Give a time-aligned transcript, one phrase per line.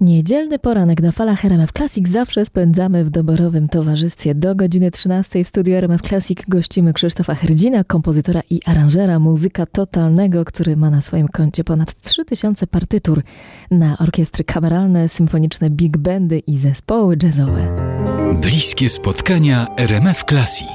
[0.00, 4.34] Niedzielny poranek na falach RMF Classic zawsze spędzamy w doborowym towarzystwie.
[4.34, 10.44] Do godziny 13 w studiu RMF Classic gościmy Krzysztofa Herdzina, kompozytora i aranżera muzyka totalnego,
[10.44, 13.22] który ma na swoim koncie ponad 3000 partytur
[13.70, 17.76] na orkiestry kameralne, symfoniczne, big bandy i zespoły jazzowe.
[18.40, 20.68] Bliskie spotkania RMF Classic,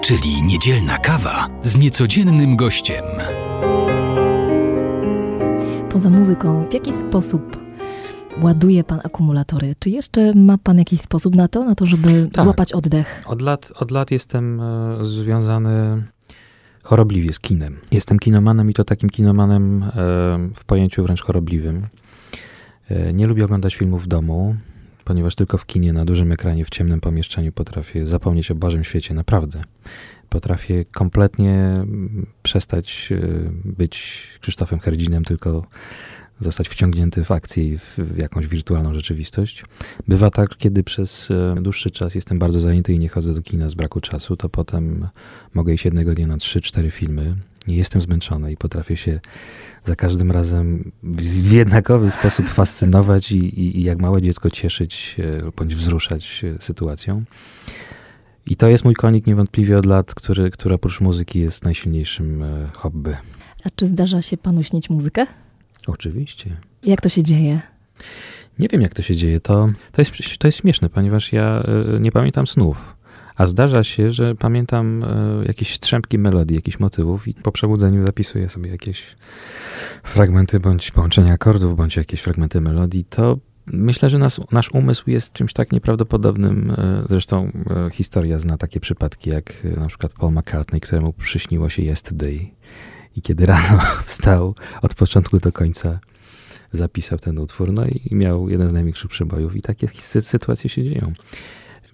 [0.00, 3.04] czyli niedzielna kawa z niecodziennym gościem.
[5.90, 7.69] Poza muzyką, w jaki sposób
[8.42, 9.74] ładuje pan akumulatory.
[9.78, 12.44] Czy jeszcze ma pan jakiś sposób na to, na to, żeby tak.
[12.44, 13.22] złapać oddech?
[13.26, 16.02] Od lat, od lat jestem e, związany
[16.84, 17.78] chorobliwie z kinem.
[17.92, 19.90] Jestem kinomanem i to takim kinomanem e,
[20.54, 21.86] w pojęciu wręcz chorobliwym.
[22.88, 24.56] E, nie lubię oglądać filmów w domu,
[25.04, 29.14] ponieważ tylko w kinie, na dużym ekranie, w ciemnym pomieszczeniu potrafię zapomnieć o Bożym świecie,
[29.14, 29.62] naprawdę.
[30.28, 31.74] Potrafię kompletnie
[32.42, 33.12] przestać
[33.64, 35.66] być Krzysztofem Herdzinem, tylko
[36.40, 39.64] zostać wciągnięty w akcję i w jakąś wirtualną rzeczywistość.
[40.08, 43.68] Bywa tak, kiedy przez e, dłuższy czas jestem bardzo zajęty i nie chodzę do kina
[43.68, 45.08] z braku czasu, to potem
[45.54, 47.36] mogę iść jednego dnia na 3-4 filmy.
[47.66, 49.20] Nie jestem zmęczony i potrafię się
[49.84, 55.52] za każdym razem w jednakowy sposób fascynować i, i, i jak małe dziecko cieszyć e,
[55.56, 57.24] bądź wzruszać e, sytuacją.
[58.46, 62.44] I to jest mój konik niewątpliwie od lat, który, który oprócz muzyki jest najsilniejszym
[62.76, 63.16] hobby.
[63.64, 65.26] A czy zdarza się panu śnić muzykę?
[65.90, 66.56] Oczywiście.
[66.86, 67.60] Jak to się dzieje?
[68.58, 69.40] Nie wiem, jak to się dzieje.
[69.40, 71.64] To, to, jest, to jest śmieszne, ponieważ ja
[71.96, 72.96] y, nie pamiętam snów.
[73.36, 75.04] A zdarza się, że pamiętam
[75.42, 79.16] y, jakieś strzępki melodii, jakichś motywów i po przebudzeniu zapisuję sobie jakieś
[80.02, 83.04] fragmenty bądź połączenia akordów, bądź jakieś fragmenty melodii.
[83.04, 86.70] To myślę, że nas, nasz umysł jest czymś tak nieprawdopodobnym.
[86.70, 86.74] Y,
[87.08, 87.52] zresztą
[87.92, 92.50] historia zna takie przypadki, jak na przykład Paul McCartney, któremu przyśniło się Yesterday
[93.16, 95.98] i kiedy rano wstał, od początku do końca
[96.72, 99.88] zapisał ten utwór, no i miał jeden z największych przebojów i takie
[100.20, 101.12] sytuacje się dzieją.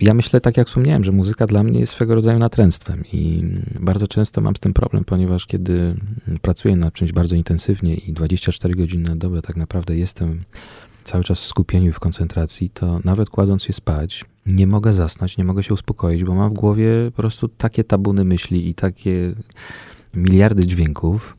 [0.00, 3.42] Ja myślę, tak jak wspomniałem, że muzyka dla mnie jest swego rodzaju natręctwem i
[3.80, 5.94] bardzo często mam z tym problem, ponieważ kiedy
[6.42, 10.44] pracuję nad czymś bardzo intensywnie i 24 godziny na dobę tak naprawdę jestem
[11.04, 15.44] cały czas w skupieniu w koncentracji, to nawet kładąc się spać, nie mogę zasnąć, nie
[15.44, 19.34] mogę się uspokoić, bo mam w głowie po prostu takie tabuny myśli i takie
[20.14, 21.36] miliardy dźwięków,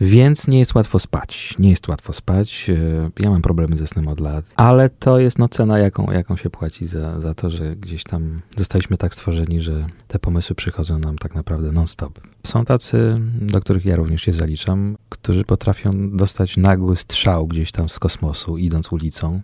[0.00, 1.54] więc nie jest łatwo spać.
[1.58, 2.70] Nie jest łatwo spać.
[2.70, 6.36] E, ja mam problemy ze snem od lat, ale to jest no cena, jaką, jaką
[6.36, 10.98] się płaci za, za to, że gdzieś tam zostaliśmy tak stworzeni, że te pomysły przychodzą
[10.98, 12.20] nam tak naprawdę non-stop.
[12.46, 17.88] Są tacy, do których ja również się zaliczam, którzy potrafią dostać nagły strzał gdzieś tam
[17.88, 19.40] z kosmosu, idąc ulicą,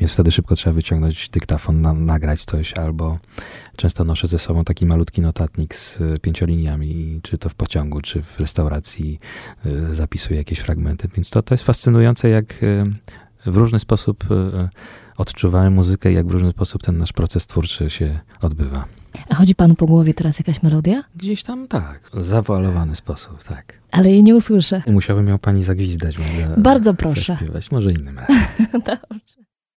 [0.00, 3.18] więc wtedy szybko trzeba wyciągnąć dyktafon, na, nagrać coś, albo
[3.76, 8.22] często noszę ze sobą taki malutki notatnik z e, pięcioliniami, czy to w pociągu, czy
[8.22, 9.18] w restauracji
[9.66, 12.84] e, zapisuję jakieś fragmenty, więc to, to jest fascynujące, jak e,
[13.46, 14.24] w różny sposób
[15.20, 18.84] odczuwałem muzykę i jak w różny sposób ten nasz proces twórczy się odbywa.
[19.28, 21.04] A chodzi panu po głowie teraz jakaś melodia?
[21.16, 23.80] Gdzieś tam tak, zawoalowany sposób, tak.
[23.90, 24.82] Ale jej nie usłyszę.
[24.86, 26.16] Musiałbym ją pani zagwizdać.
[26.56, 27.32] Bardzo proszę.
[27.32, 28.36] Zaśpiewać, może innym razem.
[28.72, 29.49] Dobrze.